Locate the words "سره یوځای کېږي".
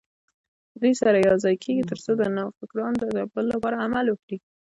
1.01-1.83